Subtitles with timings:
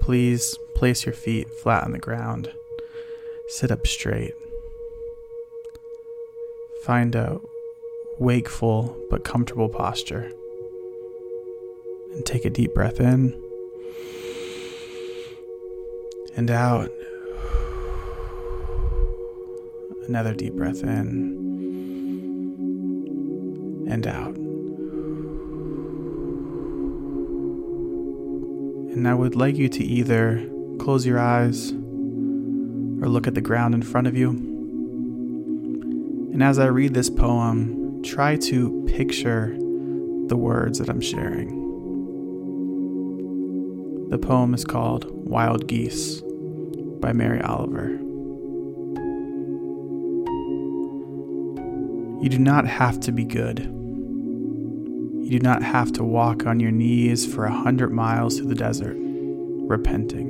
[0.00, 2.52] Please place your feet flat on the ground.
[3.48, 4.34] Sit up straight.
[6.82, 7.38] Find a
[8.18, 10.32] wakeful but comfortable posture.
[12.12, 13.40] And take a deep breath in
[16.36, 16.90] and out.
[20.08, 21.38] Another deep breath in
[23.88, 24.49] and out.
[28.92, 30.44] And I would like you to either
[30.78, 34.30] close your eyes or look at the ground in front of you.
[36.32, 39.56] And as I read this poem, try to picture
[40.26, 41.60] the words that I'm sharing.
[44.10, 46.20] The poem is called Wild Geese
[47.00, 47.90] by Mary Oliver.
[52.22, 53.79] You do not have to be good.
[55.30, 58.56] You do not have to walk on your knees for a hundred miles through the
[58.56, 60.26] desert, repenting.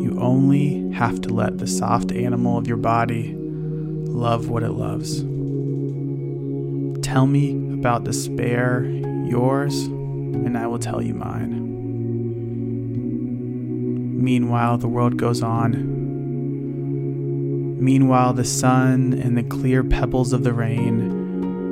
[0.00, 5.18] You only have to let the soft animal of your body love what it loves.
[7.04, 11.66] Tell me about despair, yours, and I will tell you mine.
[14.24, 15.74] Meanwhile, the world goes on.
[17.84, 21.19] Meanwhile, the sun and the clear pebbles of the rain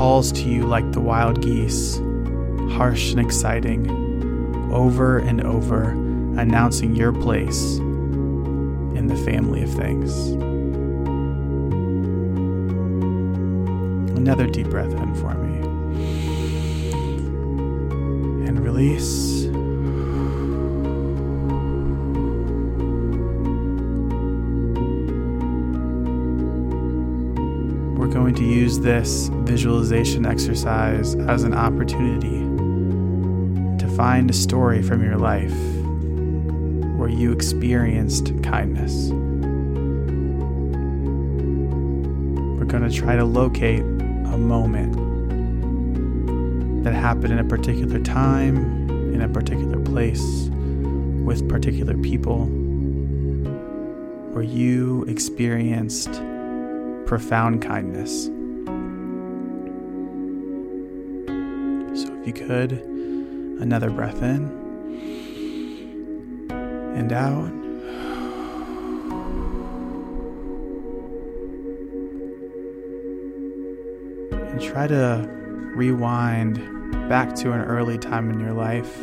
[0.00, 1.98] calls to you like the wild geese,
[2.70, 3.86] harsh and exciting,
[4.72, 5.90] over and over,
[6.40, 10.28] announcing your place in the family of things.
[14.16, 15.60] Another deep breath in for me.
[18.48, 19.39] And release.
[28.10, 32.40] Going to use this visualization exercise as an opportunity
[33.78, 35.54] to find a story from your life
[36.98, 39.10] where you experienced kindness.
[42.58, 44.94] We're going to try to locate a moment
[46.82, 50.48] that happened in a particular time, in a particular place,
[51.24, 52.46] with particular people,
[54.32, 56.20] where you experienced
[57.10, 58.26] profound kindness.
[62.00, 62.70] So, if you could,
[63.60, 64.44] another breath in
[66.94, 67.50] and out.
[74.52, 75.28] And try to
[75.74, 76.58] rewind
[77.08, 78.96] back to an early time in your life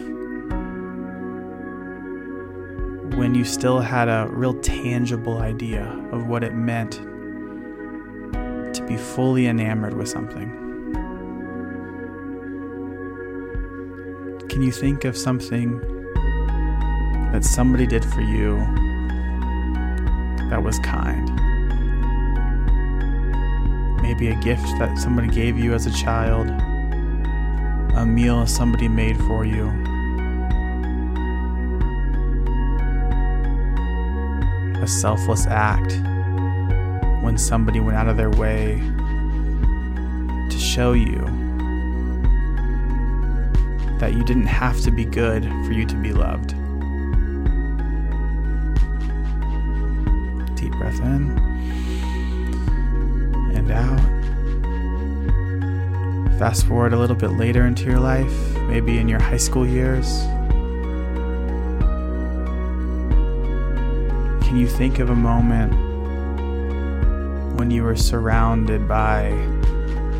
[3.17, 7.01] when you still had a real tangible idea of what it meant
[8.88, 10.50] be fully enamored with something.
[14.50, 15.79] Can you think of something
[17.31, 18.57] that somebody did for you
[20.50, 21.29] that was kind?
[24.01, 26.47] Maybe a gift that somebody gave you as a child,
[27.97, 29.67] a meal somebody made for you.
[34.81, 35.99] A selfless act
[37.28, 38.80] when somebody went out of their way
[40.50, 41.20] to show you
[44.00, 46.52] that you didn't have to be good for you to be loved.
[50.56, 51.38] Deep breath in
[53.54, 54.00] and out.
[56.40, 60.22] Fast forward a little bit later into your life, maybe in your high school years.
[64.47, 65.86] Can you think of a moment
[67.58, 69.30] when you were surrounded by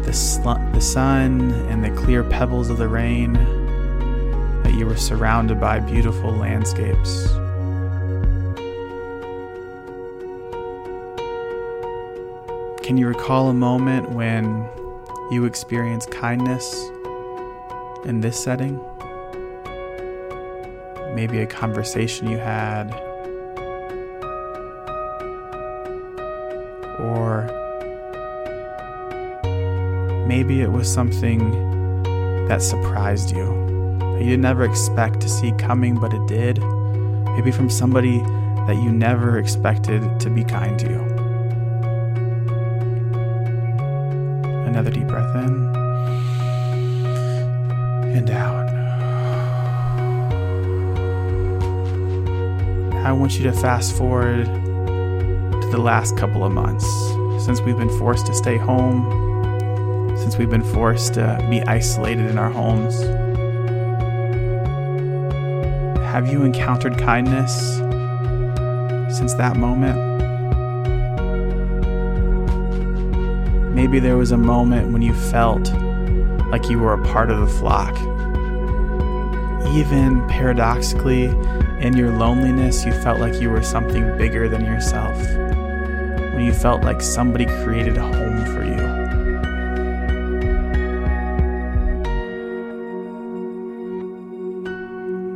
[0.04, 3.34] the, sl- the sun and the clear pebbles of the rain,
[4.63, 7.28] that you were surrounded by beautiful landscapes.
[12.84, 14.68] Can you recall a moment when
[15.30, 16.89] you experienced kindness
[18.06, 18.81] in this setting?
[21.13, 23.06] Maybe a conversation you had
[26.99, 27.45] Or
[30.27, 32.03] maybe it was something
[32.47, 33.45] that surprised you,
[33.99, 36.59] that you didn't ever expect to see coming, but it did.
[37.35, 38.19] maybe from somebody
[38.67, 41.01] that you never expected to be kind to you.
[44.65, 45.75] Another deep breath in
[48.17, 48.67] and out.
[53.05, 54.47] I want you to fast forward
[55.67, 56.85] to the last couple of months
[57.43, 62.37] since we've been forced to stay home, since we've been forced to be isolated in
[62.37, 62.97] our homes.
[66.05, 67.51] Have you encountered kindness
[69.17, 69.97] since that moment?
[73.75, 75.73] Maybe there was a moment when you felt
[76.49, 77.93] like you were a part of the flock.
[79.73, 81.25] Even paradoxically,
[81.79, 85.15] in your loneliness, you felt like you were something bigger than yourself.
[86.33, 88.97] When you felt like somebody created a home for you.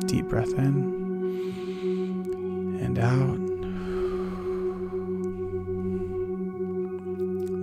[0.08, 1.00] Deep breath in
[2.82, 3.38] and out.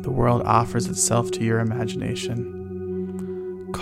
[0.02, 2.57] The world offers itself to your imagination,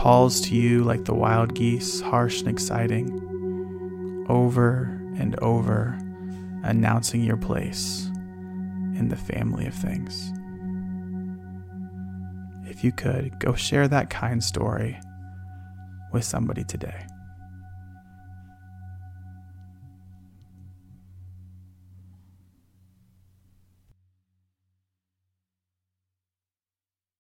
[0.07, 3.09] calls to you like the wild geese, harsh and exciting,
[4.29, 4.85] over
[5.19, 5.99] and over,
[6.63, 8.07] announcing your place
[8.95, 10.33] in the family of things.
[12.71, 14.97] If you could, go share that kind story
[16.13, 17.05] with somebody today.